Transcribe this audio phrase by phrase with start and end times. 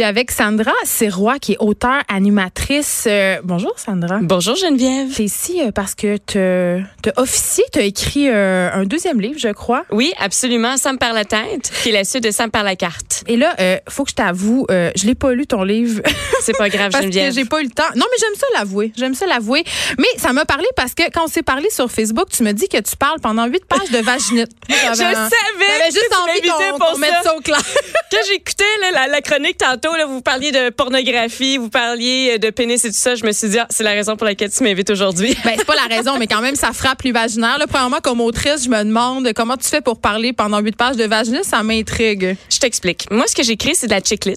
[0.00, 3.04] Suis avec Sandra Serrois, qui est auteure, animatrice.
[3.06, 4.20] Euh, bonjour, Sandra.
[4.22, 5.14] Bonjour, Geneviève.
[5.14, 9.20] Tu es ici euh, parce que tu as officié, tu as écrit euh, un deuxième
[9.20, 9.84] livre, je crois.
[9.90, 10.78] Oui, absolument.
[10.78, 13.24] Sam par la tête, qui est la suite de Sam par la carte.
[13.26, 13.54] Et là,
[13.90, 16.00] faut que je t'avoue, je l'ai pas lu ton livre.
[16.40, 17.34] C'est pas grave, parce Geneviève.
[17.34, 17.90] j'ai pas eu le temps.
[17.94, 18.94] Non, mais j'aime ça l'avouer.
[18.96, 19.64] J'aime ça l'avouer.
[19.98, 22.68] Mais ça m'a parlé parce que quand on s'est parlé sur Facebook, tu me dis
[22.68, 24.50] que tu parles pendant huit pages de vaginite.
[24.70, 25.26] je savais.
[25.28, 27.60] J'avais juste envie qu'on qu'on mette ça au clair.
[28.10, 32.84] Quand j'écoutais la, la chronique tantôt, là, vous parliez de pornographie, vous parliez de pénis
[32.84, 34.90] et tout ça, je me suis dit, ah, c'est la raison pour laquelle tu m'invites
[34.90, 35.36] aujourd'hui.
[35.44, 37.58] Ben, c'est pas la raison, mais quand même, ça frappe l'imaginaire.
[37.68, 41.04] Premièrement, comme autrice, je me demande comment tu fais pour parler pendant huit pages de
[41.04, 41.44] vaginite.
[41.44, 42.36] Ça m'intrigue.
[42.50, 43.10] Je t'explique.
[43.10, 44.36] Moi, ce que j'écris, c'est de la chiclit.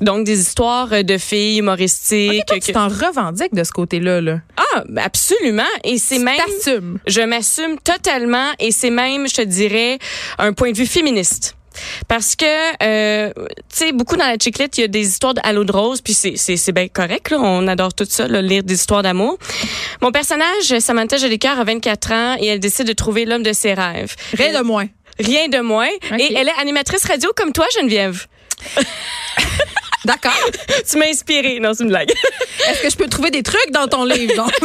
[0.00, 2.46] Donc, des histoires de filles humoristiques.
[2.46, 4.20] Toi, tu t'en revendiques de ce côté-là.
[4.20, 4.40] Là.
[4.56, 5.62] Ah, ben, absolument.
[5.82, 6.38] Et c'est même.
[7.06, 9.98] Je m'assume totalement et c'est même, je te dirais,
[10.38, 11.56] un point de vue féministe.
[12.08, 12.44] Parce que,
[12.82, 15.72] euh, tu sais, beaucoup dans la chiclette, il y a des histoires de halo de
[15.72, 17.38] rose, puis c'est, bien correct, là.
[17.40, 19.38] On adore tout ça, là, lire des histoires d'amour.
[20.00, 23.74] Mon personnage, Samantha Jolicoeur, a 24 ans et elle décide de trouver l'homme de ses
[23.74, 24.14] rêves.
[24.32, 24.86] Rien de moins.
[25.18, 25.90] Rien de moins.
[26.18, 28.26] Et elle est animatrice radio comme toi, Geneviève.
[30.04, 30.32] D'accord.
[30.90, 31.60] tu m'as inspirée.
[31.60, 32.10] Non, c'est une blague.
[32.68, 34.34] Est-ce que je peux trouver des trucs dans ton livre?
[34.36, 34.52] Donc?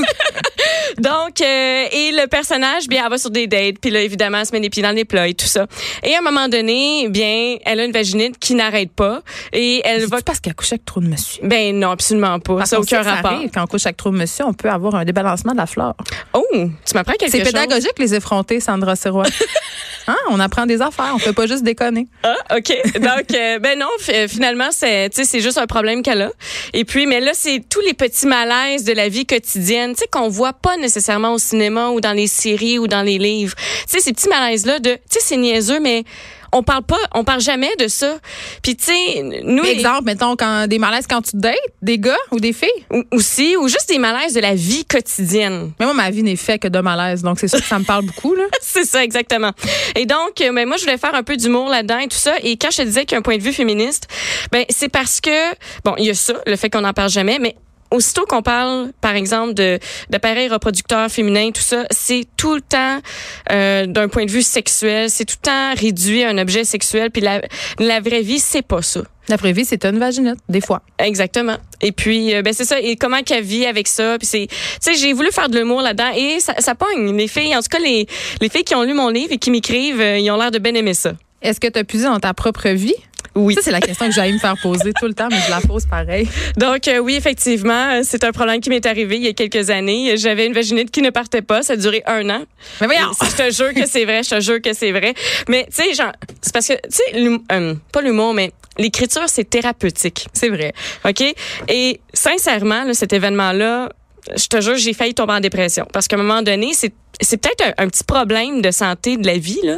[0.97, 4.45] Donc, euh, et le personnage, bien, elle va sur des dates, puis là, évidemment, elle
[4.45, 5.67] se met des pieds dans les plats et tout ça.
[6.03, 9.21] Et à un moment donné, bien, elle a une vaginite qui n'arrête pas,
[9.53, 10.17] et elle va...
[10.17, 11.41] C'est parce qu'elle couche avec trop de monsieur?
[11.43, 12.57] Ben non, absolument pas.
[12.57, 13.31] Parce ça n'a aucun ça rapport.
[13.31, 15.65] arrive, quand on couche avec trop de monsieur, on peut avoir un débalancement de la
[15.67, 15.95] flore.
[16.33, 17.47] Oh, tu m'apprends quelque C'est chose.
[17.53, 19.25] pédagogique, les effrontés, Sandra Serrois.
[20.07, 20.15] hein?
[20.29, 21.11] On apprend des affaires.
[21.15, 22.07] On fait pas juste déconner.
[22.23, 22.73] Ah, OK.
[22.99, 26.31] Donc, euh, ben non, f- finalement, c'est, tu sais, c'est juste un problème qu'elle a.
[26.73, 30.07] Et puis, mais là, c'est tous les petits malaises de la vie quotidienne, tu sais,
[30.07, 33.55] qu'on voit pas nécessairement au cinéma ou dans les séries ou dans les livres.
[33.55, 36.03] Tu sais, ces petits malaises-là de, tu sais, c'est niaiseux, mais
[36.51, 38.17] on parle pas, on parle jamais de ça.
[38.63, 42.17] Puis, tu sais, nous, Exemple, mettons, quand, des malaises quand tu te dates, des gars
[42.31, 42.69] ou des filles?
[42.91, 45.71] ou- aussi, ou juste des malaises de la vie quotidienne.
[45.79, 47.21] Mais moi, ma vie n'est faite que de malaise.
[47.21, 48.45] Donc, c'est sûr que ça me parle beaucoup, là.
[48.61, 49.51] C'est ça, exactement.
[49.95, 52.33] Et donc, euh, ben, moi, je voulais faire un peu d'humour là-dedans et tout ça.
[52.41, 54.07] Et quand je te disais qu'il y a un point de vue féministe,
[54.51, 55.53] ben, c'est parce que,
[55.85, 57.55] bon, il y a ça, le fait qu'on n'en parle jamais, mais
[57.91, 59.79] aussitôt qu'on parle, par exemple, de
[60.09, 62.99] d'appareils reproducteurs féminins, tout ça, c'est tout le temps
[63.51, 67.11] euh, d'un point de vue sexuel, c'est tout le temps réduit à un objet sexuel.
[67.11, 67.41] Puis la,
[67.79, 69.01] la vraie vie, c'est pas ça.
[69.27, 70.81] La vraie vie, c'est une vaginite, des fois.
[70.97, 71.57] Exactement.
[71.81, 72.79] Et puis, euh, ben c'est ça.
[72.79, 74.17] Et comment qu'elle vit avec ça.
[74.17, 77.15] Puis c'est, tu sais, j'ai voulu faire de l'humour là-dedans et ça, ça pogne.
[77.15, 78.07] Les filles, en tout cas, les,
[78.41, 80.57] les filles qui ont lu mon livre et qui m'écrivent, euh, ils ont l'air de
[80.57, 81.13] bien aimer ça.
[81.41, 82.95] Est-ce que tu as puisé dans ta propre vie?
[83.35, 83.53] Oui.
[83.55, 85.61] Ça, c'est la question que j'allais me faire poser tout le temps, mais je la
[85.61, 86.27] pose pareil.
[86.57, 89.69] Donc, euh, oui, effectivement, euh, c'est un problème qui m'est arrivé il y a quelques
[89.69, 90.15] années.
[90.17, 91.61] J'avais une vaginite qui ne partait pas.
[91.61, 92.43] Ça a duré un an.
[92.81, 93.11] Mais voyons!
[93.11, 94.23] Et Je te jure que c'est vrai.
[94.23, 95.13] Je te jure que c'est vrai.
[95.47, 99.49] Mais, tu sais, genre, c'est parce que, tu sais, euh, pas l'humour, mais l'écriture, c'est
[99.49, 100.27] thérapeutique.
[100.33, 100.73] C'est vrai.
[101.07, 101.23] OK?
[101.67, 103.89] Et sincèrement, là, cet événement-là,
[104.35, 105.85] je te jure, j'ai failli tomber en dépression.
[105.93, 109.25] Parce qu'à un moment donné, c'est, c'est peut-être un, un petit problème de santé de
[109.25, 109.77] la vie, là.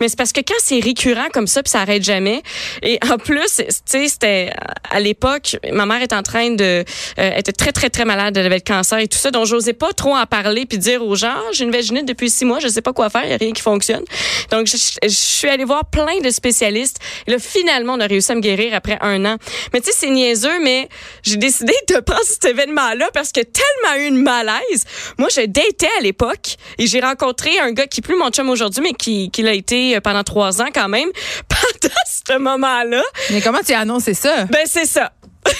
[0.00, 2.42] Mais c'est parce que quand c'est récurrent comme ça, puis ça arrête jamais.
[2.82, 4.52] Et en plus, tu sais, c'était
[4.90, 6.84] à l'époque, ma mère était en train de,
[7.18, 9.72] euh, était très très très malade, elle avait le cancer et tout ça, donc j'osais
[9.72, 12.60] pas trop en parler puis dire aux gens, Ah, j'ai une vaginite depuis six mois,
[12.60, 14.04] je sais pas quoi faire, y a rien qui fonctionne.
[14.50, 16.98] Donc je, je suis allée voir plein de spécialistes.
[17.26, 19.36] Et là, finalement, on a réussi à me guérir après un an.
[19.72, 20.88] Mais tu sais, c'est niaiseux, mais
[21.22, 24.84] j'ai décidé de prendre cet événement-là parce que tellement eu une malaise.
[25.18, 28.48] Moi, je datais à l'époque et j'ai rencontré un gars qui est plus mon chum
[28.50, 31.08] aujourd'hui, mais qui, qui l'a été pendant trois ans quand même.
[31.48, 34.44] Pendant ce moment-là, Mais comment tu as annoncé ça?
[34.46, 35.12] ben c'est ça.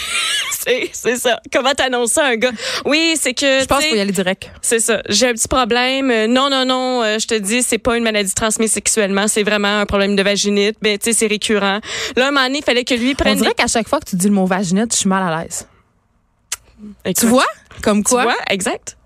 [0.93, 1.41] c'est ça.
[1.53, 2.51] Comment t'annonces ça à un gars?
[2.85, 3.61] Oui, c'est que.
[3.61, 4.51] Je pense tu qu'il faut y aller direct.
[4.63, 5.01] c'est ça.
[5.09, 6.11] J'ai un petit problème.
[6.11, 7.03] Euh, Non, non, non.
[7.05, 9.29] euh, je te dis, c'est pas une maladie transmise sexuellement.
[9.29, 10.77] C'est vraiment un problème de vaginite.
[10.83, 11.81] Ben, tu sais, c'est récurrent.
[12.17, 13.39] Là, un moment donné, il fallait que lui On prenne.
[13.39, 15.69] dirait qu'à chaque fois que tu dis le mot vaginite, je suis mal à l'aise.
[17.05, 17.47] des- Tu vois?
[17.83, 18.25] Comme Tu quoi?
[18.25, 18.37] vois?
[18.51, 18.97] Exact.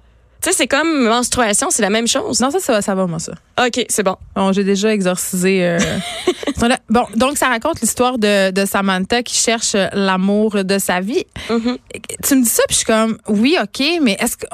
[0.43, 2.41] Tu sais, c'est comme menstruation, c'est la même chose.
[2.41, 3.33] Non, ça, ça va, ça va, moi, ça.
[3.65, 4.17] OK, c'est bon.
[4.35, 5.65] Bon, j'ai déjà exorcisé.
[5.65, 5.79] euh.
[6.91, 11.25] Bon, donc ça raconte l'histoire de, de Samantha qui cherche euh, l'amour de sa vie.
[11.49, 11.79] Mhm.
[12.23, 14.47] Tu me dis ça, puis je suis comme, oui, ok, mais est-ce que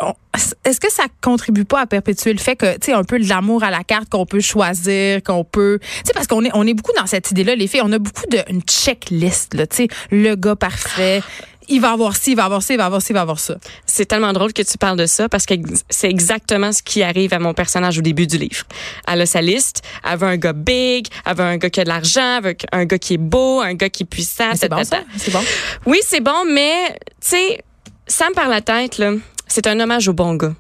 [0.65, 3.29] est-ce que ça contribue pas à perpétuer le fait que, tu sais, un peu de
[3.29, 6.65] l'amour à la carte qu'on peut choisir, qu'on peut, tu sais, parce qu'on est on
[6.67, 9.77] est beaucoup dans cette idée-là, les filles, on a beaucoup de une checklist, là, tu
[9.77, 11.23] sais, le gars parfait.
[11.69, 13.41] Il va avoir ci, il va avoir ci, il va avoir ci, il va avoir
[13.41, 13.57] ça.
[13.87, 15.55] C'est tellement drôle que tu parles de ça parce que
[15.91, 18.65] c'est exactement ce qui arrive à mon personnage au début du livre.
[19.09, 21.85] Elle a sa liste, elle veut un gars big, elle veut un gars qui a
[21.85, 24.53] de l'argent, elle veut un gars qui est beau, un gars qui est puissant.
[24.55, 25.01] C'est bon, ça?
[25.17, 25.43] C'est bon?
[25.87, 27.65] Oui, c'est bon, mais tu sais,
[28.07, 29.13] Sam par la tête, là,
[29.49, 30.55] c'est un hommage au bon gars.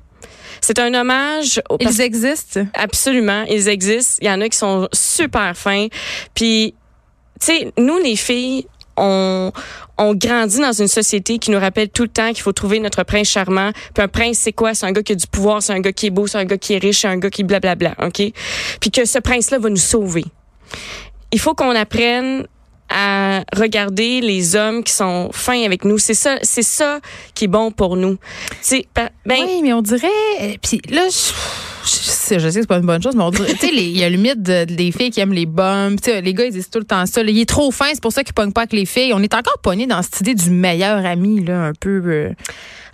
[0.61, 1.61] C'est un hommage.
[1.69, 2.67] Au, Ils existent?
[2.75, 4.19] Absolument, ils existent.
[4.20, 5.87] Il y en a qui sont super fins.
[6.35, 6.75] Puis,
[7.41, 8.67] tu sais, nous les filles,
[8.97, 9.53] on,
[10.15, 13.29] grandit dans une société qui nous rappelle tout le temps qu'il faut trouver notre prince
[13.29, 13.71] charmant.
[13.95, 14.75] Puis un prince, c'est quoi?
[14.75, 16.45] C'est un gars qui a du pouvoir, c'est un gars qui est beau, c'est un
[16.45, 18.23] gars qui est riche, c'est un gars qui blablabla, OK?
[18.81, 20.25] Puis que ce prince-là va nous sauver.
[21.33, 22.47] Il faut qu'on apprenne
[22.89, 25.99] à regarder les hommes qui sont fins avec nous.
[25.99, 27.01] C'est ça, c'est ça
[27.35, 28.17] qui est bon pour nous.
[28.95, 29.09] Ben,
[29.45, 30.07] oui, mais on dirait.
[30.43, 31.33] euh, Puis là, je,
[32.34, 33.52] je, sais, que c'est pas une bonne chose, mais on dirait.
[33.55, 35.46] tu sais, il y a le mythe de- des filles qui aiment les.
[35.46, 35.52] Tu
[36.02, 37.23] sais, les gars, ils disent tout le temps ça.
[37.23, 37.31] là.
[37.31, 39.12] il est trop fin, c'est pour ça qu'il pogne pas avec les filles.
[39.14, 42.02] On est encore pogné dans cette idée du meilleur ami, là, un peu.
[42.05, 42.31] euh.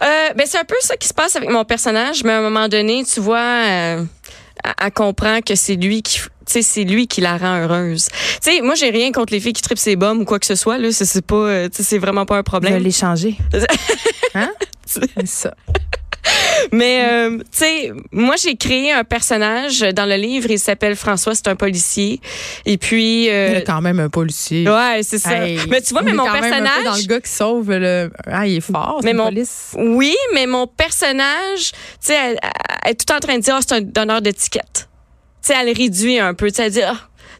[0.02, 2.42] Euh, ben c'est un peu ça qui se passe avec mon personnage, mais à un
[2.42, 4.04] moment donné, tu vois, euh,
[4.64, 8.08] elle, elle comprend que c'est lui qui, tu sais, c'est lui qui la rend heureuse.
[8.42, 10.46] Tu sais, moi j'ai rien contre les filles qui tripent ses bombes ou quoi que
[10.46, 12.42] ce soit là, c'est c'est pas, euh, tu sais, c'est vraiment pas un Je vais
[12.42, 12.82] problème.
[12.82, 13.36] l'échanger.
[14.34, 14.50] hein?
[14.86, 15.54] C'est ça.
[16.72, 21.34] Mais euh, tu sais, moi j'ai créé un personnage dans le livre, il s'appelle François,
[21.34, 22.20] c'est un policier,
[22.64, 23.24] et puis.
[23.24, 24.68] Il euh, est quand même un policier.
[24.68, 25.44] Ouais, c'est ça.
[25.44, 26.84] Hey, mais tu vois, mais mon quand même un peu personnage.
[26.84, 28.10] dans le gars qui sauve le.
[28.26, 29.00] Ah, il est fort.
[29.04, 29.74] Mais mon- police.
[29.76, 32.36] Oui, mais mon personnage, tu sais,
[32.86, 34.88] est tout en train de dire, Ah, c'est un donneur d'étiquette.
[35.42, 36.48] Tu sais, elle réduit un peu.
[36.50, 36.86] Tu sais, elle dit, tu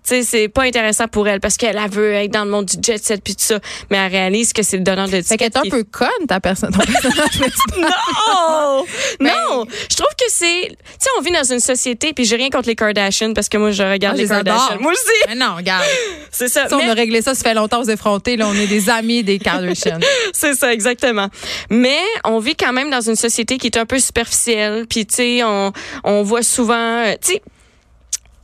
[0.05, 2.77] sais, c'est pas intéressant pour elle parce qu'elle elle veut être dans le monde du
[2.83, 3.59] jet set puis tout ça.
[3.91, 6.41] Mais elle réalise que c'est le donneur Fait qu'elle est un qui- peu conne, ta
[6.41, 6.73] personne.
[6.73, 7.91] personnage principal.
[8.29, 8.85] Non!
[9.21, 9.67] non!
[9.91, 10.69] Je trouve que c'est.
[10.69, 13.57] Tu sais, on vit dans une société, puis j'ai rien contre les Kardashians parce que
[13.59, 14.45] moi, je regarde Moi, les les.
[14.45, 14.81] Kardashians.
[14.81, 15.23] Moi aussi!
[15.29, 15.85] Mais non, regarde.
[16.31, 16.67] C'est ça.
[16.73, 18.37] On Mais- a réglé ça, ça fait longtemps aux effrontés.
[18.37, 20.01] Là, on est des amis des Kardashians.
[20.33, 21.29] C'est ça, exactement.
[21.71, 24.87] Mais on vit quand même dans une société qui est un peu superficielle.
[24.89, 25.73] Puis, tu sais, on,
[26.05, 26.75] on voit souvent...
[27.05, 27.43] euh, Tu sais,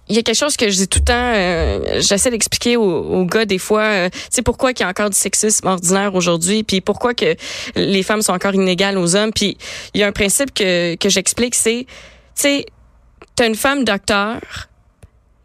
[0.08, 3.24] il y a quelque chose que je dis tout le temps, euh, j'essaie d'expliquer aux,
[3.24, 6.62] gars des fois, euh, tu sais, pourquoi qu'il y a encore du sexisme ordinaire aujourd'hui,
[6.62, 7.36] puis pourquoi que
[7.76, 9.32] les femmes sont encore inégales aux hommes.
[9.34, 9.58] Puis
[9.94, 11.94] il y a un principe que, que j'explique, c'est, tu
[12.34, 12.66] sais,
[13.36, 14.40] t'as une femme docteur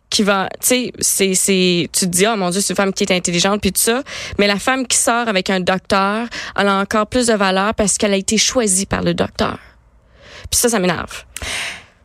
[0.09, 2.93] qui va, tu sais, c'est, c'est, tu te dis, oh mon Dieu, c'est une femme
[2.93, 4.03] qui est intelligente, puis tout ça.
[4.37, 7.97] Mais la femme qui sort avec un docteur, elle a encore plus de valeur parce
[7.97, 9.57] qu'elle a été choisie par le docteur.
[10.51, 11.23] Puis ça, ça m'énerve.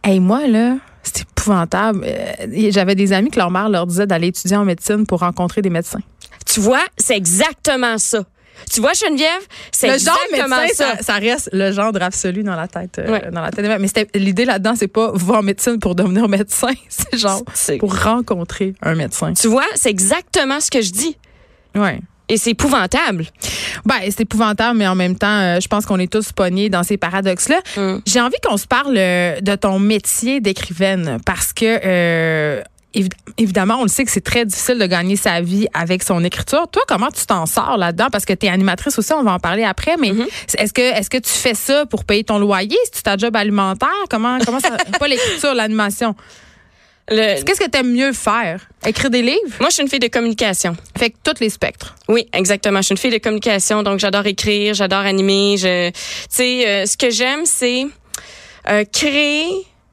[0.02, 0.76] Hey, moi, là,
[1.12, 2.04] c'est épouvantable.
[2.06, 5.62] Euh, J'avais des amis que leur mère leur disait d'aller étudier en médecine pour rencontrer
[5.62, 6.00] des médecins.
[6.46, 8.24] Tu vois, c'est exactement ça.
[8.72, 9.28] Tu vois, Geneviève,
[9.70, 10.96] c'est genre exactement médecin, ça.
[10.96, 12.98] ça, ça reste le gendre absolu dans la tête.
[12.98, 13.64] euh, dans la tête.
[13.80, 13.88] Mais
[14.18, 16.72] l'idée là-dedans, c'est pas en médecine pour devenir médecin.
[16.88, 17.42] C'est genre
[17.78, 19.32] pour rencontrer un médecin.
[19.32, 21.16] Tu vois, c'est exactement ce que je dis.
[21.76, 22.00] Ouais.
[22.28, 23.24] Et c'est épouvantable.
[23.84, 26.82] Ben, c'est épouvantable, mais en même temps, euh, je pense qu'on est tous pognés dans
[26.82, 27.60] ces paradoxes-là.
[27.76, 28.02] Hum.
[28.06, 32.62] J'ai envie qu'on se parle euh, de ton métier d'écrivaine parce que euh,
[32.94, 33.08] évi-
[33.38, 36.68] évidemment, on le sait que c'est très difficile de gagner sa vie avec son écriture.
[36.70, 38.08] Toi, comment tu t'en sors là-dedans?
[38.12, 40.26] Parce que tu es animatrice aussi, on va en parler après, mais Mm-hmm.
[40.58, 43.88] est-ce que est-ce que tu fais ça pour payer ton loyer, c'est ta job alimentaire?
[44.10, 46.14] Comment comment ça pas l'écriture, l'animation.
[47.10, 48.68] Le- Qu'est-ce que tu aimes mieux faire?
[48.86, 49.56] Écrire des livres?
[49.60, 50.76] Moi, je suis une fille de communication.
[50.98, 51.94] Fait que tous les spectres.
[52.08, 52.78] Oui, exactement.
[52.80, 55.56] Je suis une fille de communication, donc j'adore écrire, j'adore animer.
[55.56, 55.94] Je, tu
[56.28, 57.86] sais, euh, ce que j'aime, c'est
[58.68, 59.48] euh, créer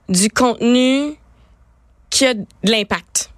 [0.10, 1.14] du contenu
[2.10, 3.30] qui a de l'impact,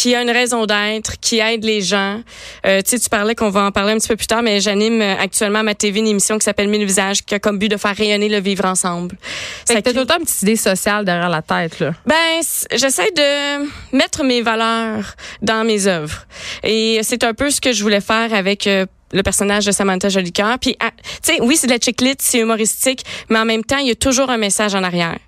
[0.00, 2.22] qui a une raison d'être, qui aide les gens.
[2.64, 4.58] Euh, tu sais, tu parlais qu'on va en parler un petit peu plus tard, mais
[4.60, 7.58] j'anime euh, actuellement à ma TV une émission qui s'appelle Mille visages, qui a comme
[7.58, 9.16] but de faire rayonner le vivre ensemble.
[9.20, 9.26] Fait
[9.66, 11.92] que Ça t'as crée- tout le temps une petite idée sociale derrière la tête là.
[12.06, 12.40] ben,
[12.74, 16.24] j'essaie de mettre mes valeurs dans mes œuvres.
[16.62, 20.08] Et c'est un peu ce que je voulais faire avec euh, le personnage de Samantha
[20.08, 20.58] Jolicoeur.
[20.58, 23.76] Puis, ah, tu sais, oui, c'est de la chiclite, c'est humoristique, mais en même temps,
[23.78, 25.18] il y a toujours un message en arrière.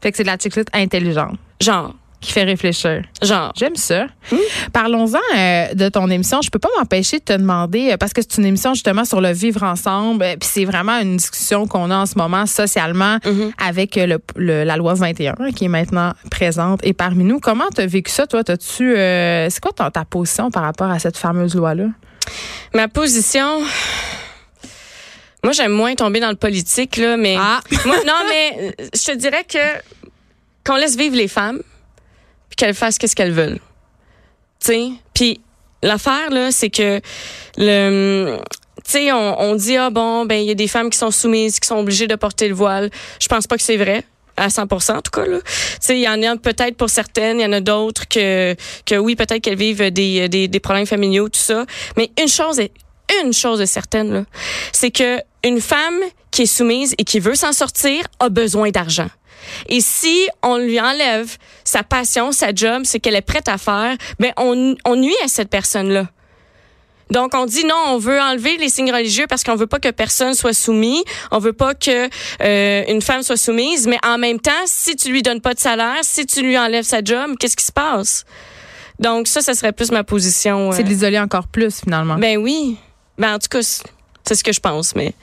[0.00, 1.94] Fait que c'est de la chiclite intelligente Genre,
[2.26, 3.02] qui fait réfléchir.
[3.22, 3.52] genre.
[3.56, 4.06] J'aime ça.
[4.72, 6.42] Parlons-en euh, de ton émission.
[6.42, 9.20] Je peux pas m'empêcher de te demander euh, parce que c'est une émission justement sur
[9.20, 10.22] le vivre ensemble.
[10.24, 13.52] euh, Puis c'est vraiment une discussion qu'on a en ce moment socialement Mhm.
[13.64, 17.38] avec le, le- la loi 21 qui est maintenant présente et parmi nous.
[17.40, 18.42] Comment tu as vécu ça toi?
[18.44, 21.84] T'as-tu c'est quoi ta, ta position par rapport à cette fameuse loi là
[22.74, 23.60] Ma position.
[25.44, 27.36] Moi, j'aime moins tomber dans le politique, là, mais.
[27.38, 27.60] Ah.
[27.84, 29.58] Moi, non, mais je te dirais que
[30.64, 31.60] qu'on laisse vivre les femmes,
[32.48, 33.60] puis qu'elles fassent qu'est-ce qu'elles veulent.
[34.60, 34.88] Tu sais?
[35.14, 35.40] Puis
[35.82, 37.00] l'affaire, là, c'est que
[37.56, 38.38] le.
[38.84, 41.10] Tu sais, on, on dit, ah bon, ben, il y a des femmes qui sont
[41.10, 42.90] soumises, qui sont obligées de porter le voile.
[43.20, 44.04] Je pense pas que c'est vrai.
[44.38, 45.38] À 100% en tout cas là.
[45.40, 48.54] Tu sais, il y en a peut-être pour certaines, il y en a d'autres que
[48.84, 51.64] que oui, peut-être qu'elles vivent des, des des problèmes familiaux tout ça,
[51.96, 52.70] mais une chose est
[53.22, 54.26] une chose est certaine
[54.72, 59.08] c'est que une femme qui est soumise et qui veut s'en sortir a besoin d'argent.
[59.68, 63.96] Et si on lui enlève sa passion, sa job, c'est qu'elle est prête à faire,
[64.18, 66.08] ben on, on nuit à cette personne-là.
[67.10, 69.90] Donc, on dit non, on veut enlever les signes religieux parce qu'on veut pas que
[69.90, 71.04] personne soit soumis.
[71.30, 72.08] On veut pas que
[72.42, 73.86] euh, une femme soit soumise.
[73.86, 76.84] Mais en même temps, si tu lui donnes pas de salaire, si tu lui enlèves
[76.84, 78.24] sa job, qu'est-ce qui se passe?
[78.98, 80.72] Donc, ça, ça serait plus ma position.
[80.72, 80.84] C'est euh.
[80.84, 82.16] de l'isoler encore plus, finalement.
[82.16, 82.76] Ben oui.
[83.18, 85.14] Ben, en tout cas, c'est ce que je pense, mais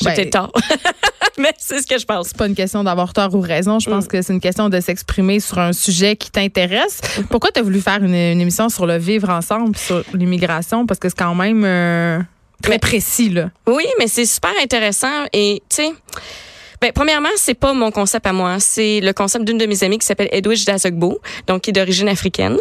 [0.00, 0.52] j'ai Ben- tort.
[1.38, 2.28] mais c'est ce que je pense.
[2.28, 3.78] c'est pas une question d'avoir tort ou raison.
[3.78, 4.08] Je pense Mm.
[4.08, 7.00] que c'est une question de s'exprimer sur un sujet qui t'intéresse.
[7.30, 10.86] Pourquoi tu as voulu faire une, une émission sur le vivre ensemble, sur l'immigration?
[10.86, 12.18] Parce que c'est quand même euh,
[12.62, 13.50] très Mais- précis, là.
[13.66, 15.92] Oui, mais c'est super intéressant et tu sais.
[16.80, 18.58] Ben, premièrement, c'est pas mon concept à moi.
[18.58, 22.08] C'est le concept d'une de mes amies qui s'appelle Edwidge Dazogbo, donc qui est d'origine
[22.08, 22.56] africaine.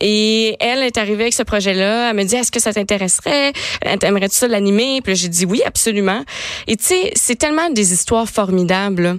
[0.00, 2.10] Et elle est arrivée avec ce projet-là.
[2.10, 3.52] Elle me dit, est-ce que ça t'intéresserait?
[3.82, 5.02] Aimerais-tu ça l'animer?
[5.02, 6.24] Puis j'ai dit oui, absolument.
[6.66, 9.18] Et tu sais, c'est tellement des histoires formidables.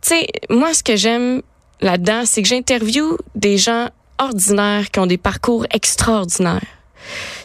[0.00, 1.42] Tu sais, moi, ce que j'aime
[1.80, 6.62] là-dedans, c'est que j'interviewe des gens ordinaires qui ont des parcours extraordinaires.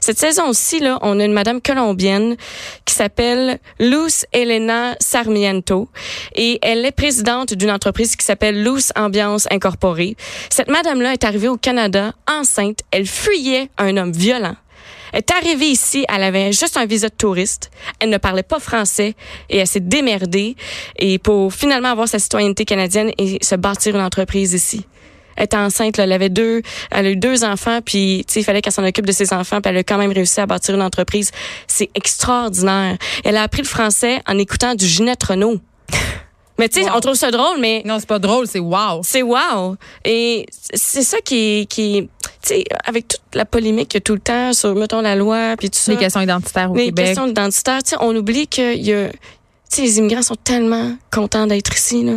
[0.08, 2.38] Cette saison-ci, là, on a une madame colombienne
[2.86, 5.90] qui s'appelle Luz Elena Sarmiento
[6.34, 10.16] et elle est présidente d'une entreprise qui s'appelle Luz Ambiance Incorporée.
[10.50, 12.80] Cette madame-là est arrivée au Canada enceinte.
[12.92, 14.56] Elle fuyait un homme violent.
[15.12, 17.70] Elle est arrivée ici, elle avait juste un visa de touriste.
[18.00, 19.14] Elle ne parlait pas français
[19.50, 20.56] et elle s'est démerdée
[20.98, 24.86] et pour finalement avoir sa citoyenneté canadienne et se bâtir une entreprise ici.
[25.38, 28.40] Elle était enceinte, là, elle avait deux, elle a eu deux enfants, puis tu sais,
[28.42, 30.46] il fallait qu'elle s'en occupe de ses enfants, puis elle a quand même réussi à
[30.46, 31.32] bâtir une entreprise.
[31.68, 32.98] C'est extraordinaire.
[33.24, 35.60] Elle a appris le français en écoutant du Ginette Renault.
[36.60, 36.98] Mais tu sais, Wow.
[36.98, 39.02] on trouve ça drôle, mais Non, c'est pas drôle, c'est wow.
[39.04, 39.76] c'est wow.
[40.04, 42.10] Et c'est ça qui, qui,
[42.42, 45.16] tu sais, avec toute la polémique qu'il y a tout le temps sur, mettons, la
[45.16, 45.92] loi, puis tout ça.
[45.92, 47.06] Les questions identitaires au les Québec.
[47.06, 49.16] questions identitaires, tu sais, on oublie que y a, tu
[49.70, 52.14] sais, les immigrants sont tellement contents d'être ici, là.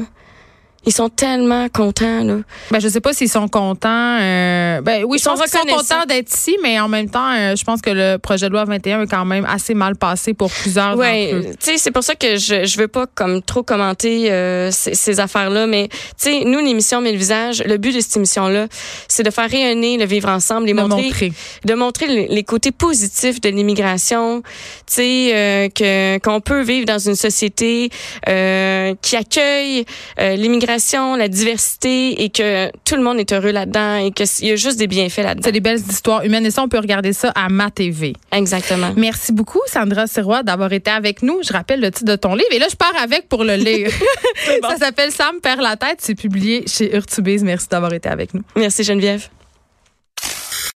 [0.86, 2.36] Ils sont tellement contents, là.
[2.70, 4.18] Ben, je sais pas s'ils sont contents.
[4.20, 7.10] euh, ben oui, Ils je sont pense qu'ils sont contents d'être ici, mais en même
[7.10, 9.96] temps, euh, je pense que le projet de loi 21 est quand même assez mal
[9.96, 11.50] passé pour plusieurs Ouais, d'entre eux.
[11.60, 14.94] tu sais, c'est pour ça que je je veux pas comme trop commenter euh, ces,
[14.94, 18.66] ces affaires-là, mais tu sais, nous l'émission Mille visages, le but de cette émission-là,
[19.06, 21.32] c'est de faire rayonner le vivre ensemble et De montrer, montrer.
[21.64, 26.86] de montrer les, les côtés positifs de l'immigration, tu sais, euh, que qu'on peut vivre
[26.86, 27.90] dans une société
[28.28, 29.84] euh, qui accueille
[30.18, 30.36] euh,
[31.16, 34.56] la diversité et que tout le monde est heureux là-dedans et que il y a
[34.56, 35.42] juste des bienfaits là-dedans.
[35.44, 38.14] C'est des belles histoires humaines et ça, on peut regarder ça à ma TV.
[38.32, 38.92] Exactement.
[38.96, 41.40] Merci beaucoup, Sandra Sirois, d'avoir été avec nous.
[41.42, 43.90] Je rappelle le titre de ton livre et là, je pars avec pour le lire.
[44.62, 44.68] bon.
[44.70, 45.98] Ça s'appelle Sam perd la tête.
[45.98, 47.42] C'est publié chez Urtubise.
[47.42, 48.42] Merci d'avoir été avec nous.
[48.56, 49.28] Merci Geneviève.